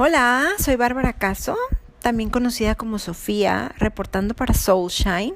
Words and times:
Hola, 0.00 0.50
soy 0.60 0.76
Bárbara 0.76 1.12
Caso, 1.12 1.56
también 1.98 2.30
conocida 2.30 2.76
como 2.76 3.00
Sofía, 3.00 3.74
reportando 3.78 4.32
para 4.32 4.54
Soulshine. 4.54 5.34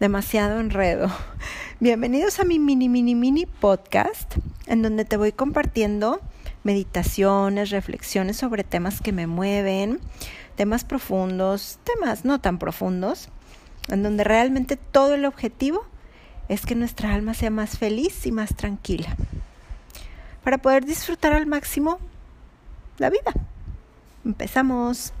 Demasiado 0.00 0.60
enredo. 0.60 1.10
Bienvenidos 1.80 2.40
a 2.40 2.44
mi 2.44 2.58
mini, 2.58 2.88
mini, 2.88 3.14
mini 3.14 3.44
podcast, 3.44 4.36
en 4.66 4.80
donde 4.80 5.04
te 5.04 5.18
voy 5.18 5.32
compartiendo 5.32 6.22
meditaciones, 6.64 7.68
reflexiones 7.68 8.38
sobre 8.38 8.64
temas 8.64 9.02
que 9.02 9.12
me 9.12 9.26
mueven, 9.26 10.00
temas 10.54 10.84
profundos, 10.84 11.78
temas 11.84 12.24
no 12.24 12.40
tan 12.40 12.58
profundos, 12.58 13.28
en 13.88 14.02
donde 14.02 14.24
realmente 14.24 14.78
todo 14.78 15.12
el 15.12 15.26
objetivo 15.26 15.84
es 16.48 16.64
que 16.64 16.76
nuestra 16.76 17.12
alma 17.12 17.34
sea 17.34 17.50
más 17.50 17.76
feliz 17.76 18.24
y 18.24 18.32
más 18.32 18.56
tranquila, 18.56 19.14
para 20.42 20.56
poder 20.56 20.86
disfrutar 20.86 21.34
al 21.34 21.44
máximo 21.44 21.98
la 22.96 23.10
vida. 23.10 23.34
Empezamos. 24.26 25.12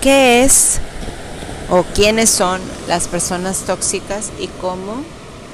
¿Qué 0.00 0.44
es 0.44 0.80
o 1.68 1.82
quiénes 1.94 2.30
son 2.30 2.62
las 2.88 3.06
personas 3.06 3.58
tóxicas 3.66 4.32
y 4.40 4.46
cómo 4.46 5.02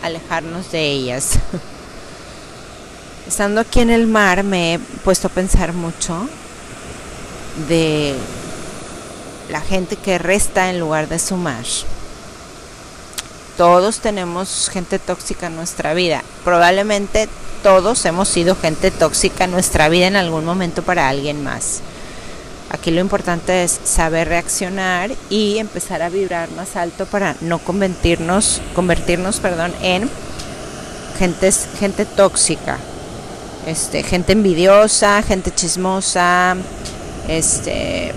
alejarnos 0.04 0.70
de 0.70 0.92
ellas? 0.92 1.40
Estando 3.26 3.62
aquí 3.62 3.80
en 3.80 3.90
el 3.90 4.06
mar 4.06 4.45
me 4.45 4.74
he 4.74 4.78
puesto 4.78 5.26
a 5.26 5.30
pensar 5.30 5.73
mucho 5.73 6.29
de 7.68 8.14
la 9.52 9.60
gente 9.60 9.96
que 9.96 10.18
resta 10.18 10.70
en 10.70 10.80
lugar 10.80 11.08
de 11.08 11.18
sumar. 11.18 11.62
Todos 13.58 13.98
tenemos 13.98 14.70
gente 14.72 14.98
tóxica 14.98 15.48
en 15.48 15.56
nuestra 15.56 15.92
vida. 15.92 16.24
Probablemente 16.42 17.28
todos 17.62 18.02
hemos 18.06 18.28
sido 18.28 18.56
gente 18.56 18.90
tóxica 18.90 19.45
en 19.45 19.50
nuestra 19.50 19.90
vida 19.90 20.06
en 20.06 20.16
algún 20.16 20.46
momento 20.46 20.82
para 20.82 21.08
alguien 21.08 21.45
más. 21.45 21.80
Aquí 22.70 22.90
lo 22.90 23.02
importante 23.02 23.62
es 23.62 23.78
saber 23.84 24.28
reaccionar 24.28 25.10
y 25.28 25.58
empezar 25.58 26.00
a 26.00 26.08
vibrar 26.08 26.50
más 26.52 26.74
alto 26.74 27.04
para 27.04 27.36
no 27.42 27.58
convertirnos, 27.58 28.62
convertirnos, 28.74 29.38
perdón, 29.38 29.74
en 29.82 30.08
gente, 31.18 31.52
gente 31.78 32.06
tóxica, 32.06 32.78
este, 33.66 34.02
gente 34.02 34.32
envidiosa, 34.32 35.23
gente 35.23 35.54
chismosa, 35.54 36.56
este, 37.28 38.14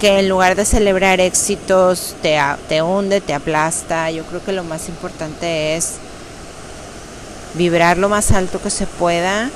que 0.00 0.18
en 0.18 0.28
lugar 0.28 0.56
de 0.56 0.64
celebrar 0.64 1.20
éxitos 1.20 2.16
te, 2.22 2.40
te 2.68 2.82
hunde, 2.82 3.20
te 3.20 3.34
aplasta. 3.34 4.10
Yo 4.10 4.24
creo 4.24 4.42
que 4.42 4.52
lo 4.52 4.64
más 4.64 4.88
importante 4.88 5.76
es 5.76 5.96
vibrar 7.54 7.98
lo 7.98 8.08
más 8.08 8.32
alto 8.32 8.60
que 8.60 8.70
se 8.70 8.86
pueda 8.86 9.50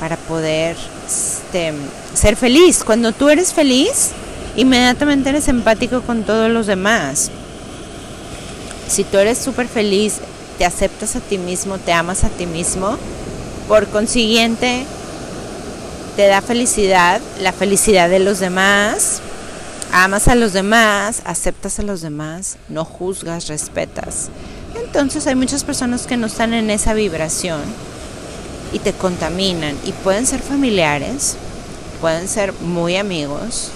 para 0.00 0.16
poder 0.16 0.76
este, 1.06 1.74
ser 2.14 2.36
feliz. 2.36 2.82
Cuando 2.82 3.12
tú 3.12 3.28
eres 3.28 3.52
feliz, 3.52 4.10
inmediatamente 4.56 5.28
eres 5.28 5.48
empático 5.48 6.00
con 6.00 6.22
todos 6.22 6.50
los 6.50 6.66
demás. 6.66 7.30
Si 8.88 9.04
tú 9.04 9.18
eres 9.18 9.38
súper 9.38 9.68
feliz, 9.68 10.14
te 10.58 10.64
aceptas 10.64 11.14
a 11.14 11.20
ti 11.20 11.36
mismo, 11.36 11.78
te 11.78 11.92
amas 11.92 12.24
a 12.24 12.28
ti 12.30 12.46
mismo, 12.46 12.96
por 13.68 13.86
consiguiente 13.86 14.84
te 16.16 16.26
da 16.26 16.42
felicidad, 16.42 17.20
la 17.40 17.52
felicidad 17.52 18.10
de 18.10 18.18
los 18.18 18.40
demás, 18.40 19.20
amas 19.92 20.28
a 20.28 20.34
los 20.34 20.52
demás, 20.52 21.22
aceptas 21.24 21.78
a 21.78 21.82
los 21.82 22.00
demás, 22.00 22.56
no 22.68 22.84
juzgas, 22.84 23.48
respetas. 23.48 24.28
Entonces 24.76 25.26
hay 25.26 25.34
muchas 25.34 25.64
personas 25.64 26.06
que 26.06 26.16
no 26.16 26.26
están 26.26 26.54
en 26.54 26.70
esa 26.70 26.94
vibración 26.94 27.60
y 28.72 28.78
te 28.78 28.92
contaminan 28.92 29.76
y 29.84 29.92
pueden 29.92 30.26
ser 30.26 30.40
familiares, 30.40 31.36
pueden 32.00 32.28
ser 32.28 32.52
muy 32.52 32.96
amigos 32.96 33.70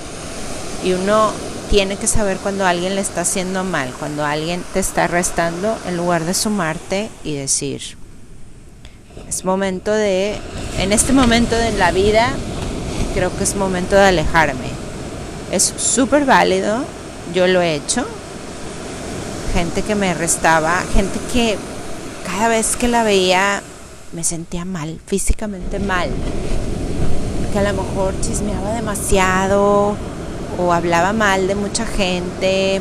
y 0.85 0.93
uno 0.93 1.33
tiene 1.71 1.97
que 1.97 2.07
saber 2.07 2.37
cuando 2.39 2.67
alguien 2.67 2.95
le 2.95 3.01
está 3.01 3.23
haciendo 3.23 3.65
mal, 3.65 3.91
cuando 3.99 4.25
alguien 4.25 4.63
te 4.73 4.81
está 4.81 5.09
restando 5.09 5.77
en 5.89 5.97
lugar 5.97 6.25
de 6.25 6.35
sumarte 6.35 7.11
y 7.25 7.35
decir, 7.35 7.97
es 9.29 9.45
momento 9.45 9.91
de, 9.91 10.37
en 10.79 10.93
este 10.93 11.13
momento 11.13 11.57
de 11.57 11.73
la 11.73 11.91
vida, 11.91 12.33
creo 13.15 13.37
que 13.37 13.45
es 13.45 13.57
momento 13.57 13.97
de 13.97 14.03
alejarme 14.03 14.74
es 15.51 15.63
súper 15.77 16.25
válido, 16.25 16.85
yo 17.35 17.47
lo 17.47 17.63
he 17.63 17.75
hecho. 17.75 18.05
Gente 19.53 19.83
que 19.83 19.95
me 19.95 20.15
restaba, 20.15 20.83
gente 20.93 21.19
que 21.33 21.57
cada 22.27 22.49
vez 22.49 22.77
que 22.77 22.89
la 22.89 23.03
veía 23.03 23.63
me 24.13 24.25
sentía 24.25 24.65
mal, 24.65 24.99
físicamente 25.07 25.79
mal. 25.79 26.09
Que 27.53 27.59
a 27.59 27.73
lo 27.73 27.83
mejor 27.83 28.15
chismeaba 28.21 28.73
demasiado 28.73 29.97
o 30.59 30.73
hablaba 30.73 31.13
mal 31.13 31.47
de 31.47 31.55
mucha 31.55 31.87
gente 31.87 32.81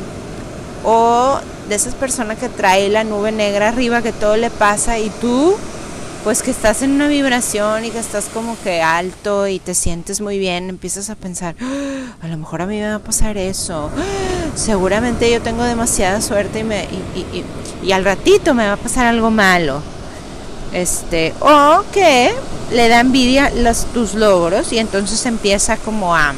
o 0.83 1.39
de 1.69 1.75
esas 1.75 1.95
personas 1.95 2.37
que 2.37 2.49
trae 2.49 2.89
la 2.89 3.03
nube 3.03 3.31
negra 3.31 3.69
arriba 3.69 4.01
que 4.01 4.11
todo 4.11 4.35
le 4.37 4.49
pasa 4.49 4.99
y 4.99 5.09
tú 5.09 5.55
pues 6.23 6.41
que 6.41 6.51
estás 6.51 6.81
en 6.81 6.91
una 6.91 7.07
vibración 7.07 7.83
y 7.83 7.91
que 7.91 7.99
estás 7.99 8.25
como 8.33 8.57
que 8.63 8.81
alto 8.81 9.47
y 9.47 9.59
te 9.59 9.75
sientes 9.75 10.21
muy 10.21 10.39
bien, 10.39 10.69
empiezas 10.69 11.09
a 11.09 11.15
pensar, 11.15 11.55
ah, 11.61 12.15
a 12.21 12.27
lo 12.27 12.37
mejor 12.37 12.61
a 12.61 12.65
mí 12.65 12.77
me 12.77 12.87
va 12.87 12.95
a 12.95 12.99
pasar 12.99 13.37
eso, 13.37 13.91
ah, 13.95 14.51
seguramente 14.55 15.29
yo 15.29 15.41
tengo 15.41 15.63
demasiada 15.63 16.21
suerte 16.21 16.59
y, 16.59 16.63
me, 16.63 16.87
y, 17.83 17.91
al 17.91 18.05
ratito 18.05 18.53
me 18.53 18.65
va 18.65 18.73
a 18.73 18.77
pasar 18.77 19.05
algo 19.05 19.31
malo. 19.31 19.81
Este, 20.71 21.33
o 21.39 21.83
que 21.91 22.33
le 22.71 22.87
da 22.87 23.01
envidia 23.01 23.51
tus 23.93 24.15
logros 24.15 24.73
y 24.73 24.79
entonces 24.79 25.23
empieza 25.27 25.77
como 25.77 26.15
a 26.15 26.33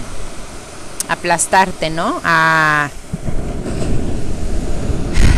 aplastarte, 1.08 1.90
¿no? 1.90 2.20
A 2.26 2.90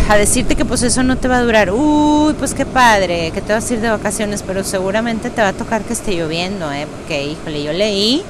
a 0.10 0.16
decirte 0.16 0.56
que 0.56 0.64
pues 0.64 0.84
eso 0.84 1.04
no 1.04 1.18
te 1.18 1.28
va 1.28 1.38
a 1.38 1.42
durar. 1.42 1.72
Uy, 1.72 2.34
pues 2.34 2.54
qué 2.54 2.66
padre, 2.66 3.32
que 3.32 3.42
te 3.42 3.54
vas 3.54 3.70
a 3.70 3.74
ir 3.74 3.82
de 3.82 3.90
vacaciones, 3.90 4.44
pero 4.44 4.64
seguramente 4.64 5.30
te 5.30 5.42
va 5.42 5.50
a 5.50 5.54
tocar 5.54 5.84
que 5.84 5.94
esté 5.94 6.16
lloviendo, 6.16 6.72
¿eh? 6.72 6.88
Porque, 6.88 7.26
híjole, 7.26 7.64
yo 7.64 7.74
leí 7.74 8.24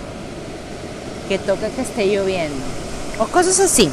que 1.30 1.38
toca 1.38 1.70
que 1.70 1.82
esté 1.82 2.08
lloviendo. 2.08 2.64
O 3.20 3.26
cosas 3.26 3.60
así. 3.60 3.90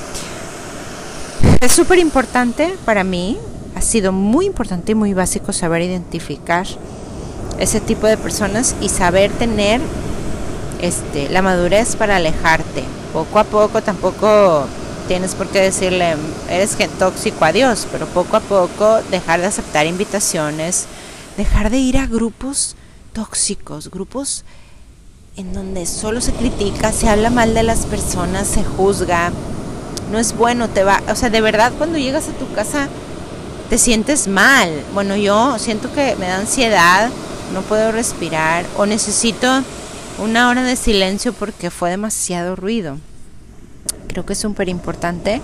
Es 1.60 1.72
súper 1.72 1.98
importante 1.98 2.74
para 2.84 3.04
mí, 3.04 3.38
ha 3.74 3.80
sido 3.80 4.12
muy 4.12 4.46
importante 4.46 4.92
y 4.92 4.94
muy 4.94 5.14
básico 5.14 5.52
saber 5.52 5.82
identificar 5.82 6.66
ese 7.58 7.80
tipo 7.80 8.06
de 8.06 8.16
personas 8.16 8.74
y 8.80 8.88
saber 8.88 9.30
tener 9.32 9.80
este, 10.80 11.28
la 11.28 11.42
madurez 11.42 11.96
para 11.96 12.16
alejarte. 12.16 12.84
Poco 13.12 13.38
a 13.38 13.44
poco 13.44 13.82
tampoco 13.82 14.66
tienes 15.06 15.34
por 15.34 15.48
qué 15.48 15.60
decirle, 15.60 16.16
eres 16.48 16.76
tóxico 16.98 17.44
a 17.44 17.52
Dios, 17.52 17.86
pero 17.90 18.06
poco 18.06 18.36
a 18.36 18.40
poco 18.40 19.00
dejar 19.10 19.40
de 19.40 19.46
aceptar 19.46 19.86
invitaciones, 19.86 20.86
dejar 21.36 21.70
de 21.70 21.78
ir 21.78 21.98
a 21.98 22.06
grupos 22.06 22.76
tóxicos, 23.12 23.90
grupos 23.90 24.44
en 25.36 25.52
donde 25.52 25.86
solo 25.86 26.20
se 26.20 26.32
critica, 26.32 26.92
se 26.92 27.08
habla 27.08 27.30
mal 27.30 27.54
de 27.54 27.62
las 27.62 27.86
personas, 27.86 28.46
se 28.46 28.64
juzga. 28.64 29.32
No 30.10 30.18
es 30.18 30.36
bueno, 30.36 30.68
te 30.68 30.84
va, 30.84 31.02
o 31.08 31.14
sea, 31.14 31.30
de 31.30 31.40
verdad 31.40 31.72
cuando 31.76 31.98
llegas 31.98 32.28
a 32.28 32.32
tu 32.32 32.52
casa 32.52 32.88
te 33.68 33.78
sientes 33.78 34.28
mal. 34.28 34.70
Bueno, 34.92 35.16
yo 35.16 35.58
siento 35.58 35.92
que 35.92 36.14
me 36.16 36.26
da 36.26 36.38
ansiedad, 36.38 37.10
no 37.52 37.62
puedo 37.62 37.92
respirar 37.92 38.64
o 38.76 38.86
necesito 38.86 39.62
una 40.18 40.48
hora 40.48 40.62
de 40.62 40.76
silencio 40.76 41.32
porque 41.32 41.70
fue 41.70 41.90
demasiado 41.90 42.54
ruido. 42.54 42.98
Creo 44.14 44.24
que 44.24 44.34
es 44.34 44.38
súper 44.38 44.68
importante, 44.68 45.40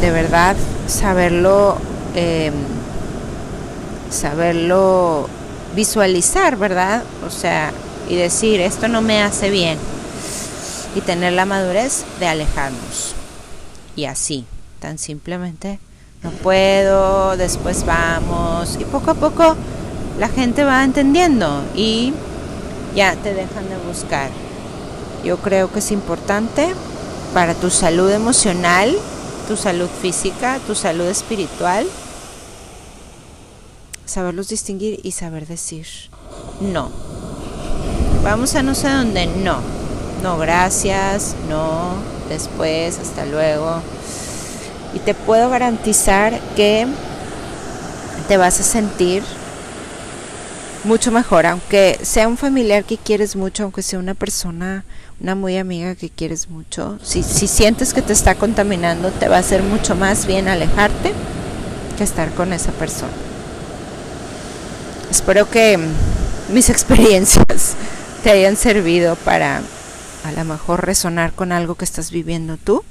de 0.00 0.10
verdad, 0.10 0.56
saberlo, 0.88 1.76
em, 2.16 2.52
saberlo 4.10 5.28
visualizar, 5.76 6.56
¿verdad? 6.56 7.04
O 7.24 7.30
sea, 7.30 7.70
y 8.08 8.16
decir, 8.16 8.60
esto 8.60 8.88
no 8.88 9.00
me 9.00 9.22
hace 9.22 9.48
bien. 9.48 9.78
Y 10.96 11.02
tener 11.02 11.34
la 11.34 11.46
madurez 11.46 12.04
de 12.18 12.26
alejarnos. 12.26 13.14
Y 13.94 14.06
así, 14.06 14.44
tan 14.80 14.98
simplemente, 14.98 15.78
no 16.24 16.32
puedo, 16.32 17.36
después 17.36 17.86
vamos. 17.86 18.76
Y 18.80 18.84
poco 18.86 19.12
a 19.12 19.14
poco 19.14 19.54
la 20.18 20.28
gente 20.28 20.64
va 20.64 20.82
entendiendo 20.82 21.62
y 21.76 22.12
ya 22.96 23.14
te 23.14 23.32
dejan 23.34 23.68
de 23.68 23.76
buscar. 23.86 24.30
Yo 25.22 25.36
creo 25.36 25.70
que 25.70 25.78
es 25.78 25.92
importante 25.92 26.74
para 27.34 27.54
tu 27.54 27.70
salud 27.70 28.10
emocional, 28.10 28.96
tu 29.48 29.56
salud 29.56 29.88
física, 30.00 30.58
tu 30.66 30.74
salud 30.74 31.06
espiritual. 31.06 31.86
Saberlos 34.04 34.48
distinguir 34.48 35.00
y 35.04 35.12
saber 35.12 35.46
decir 35.46 35.86
no. 36.60 36.90
Vamos 38.22 38.54
a 38.54 38.62
no 38.62 38.74
sé 38.74 38.88
dónde, 38.88 39.26
no. 39.26 39.60
no 40.22 40.36
gracias, 40.36 41.34
no, 41.48 41.94
después, 42.28 42.98
hasta 42.98 43.24
luego. 43.24 43.80
Y 44.94 44.98
te 44.98 45.14
puedo 45.14 45.48
garantizar 45.48 46.38
que 46.56 46.86
te 48.28 48.36
vas 48.36 48.60
a 48.60 48.62
sentir 48.62 49.22
mucho 50.84 51.12
mejor, 51.12 51.46
aunque 51.46 51.98
sea 52.02 52.28
un 52.28 52.36
familiar 52.36 52.84
que 52.84 52.96
quieres 52.96 53.36
mucho, 53.36 53.64
aunque 53.64 53.82
sea 53.82 53.98
una 53.98 54.14
persona, 54.14 54.84
una 55.20 55.34
muy 55.34 55.58
amiga 55.58 55.94
que 55.94 56.08
quieres 56.08 56.48
mucho, 56.48 56.98
si, 57.02 57.22
si 57.22 57.46
sientes 57.46 57.92
que 57.92 58.02
te 58.02 58.12
está 58.12 58.34
contaminando, 58.34 59.10
te 59.10 59.28
va 59.28 59.36
a 59.36 59.40
hacer 59.40 59.62
mucho 59.62 59.94
más 59.94 60.26
bien 60.26 60.48
alejarte 60.48 61.12
que 61.98 62.04
estar 62.04 62.30
con 62.32 62.52
esa 62.52 62.72
persona. 62.72 63.12
Espero 65.10 65.50
que 65.50 65.78
mis 66.52 66.70
experiencias 66.70 67.74
te 68.22 68.30
hayan 68.30 68.56
servido 68.56 69.16
para 69.16 69.60
a 70.24 70.32
lo 70.32 70.44
mejor 70.44 70.84
resonar 70.84 71.32
con 71.32 71.52
algo 71.52 71.74
que 71.74 71.84
estás 71.84 72.10
viviendo 72.10 72.56
tú. 72.56 72.84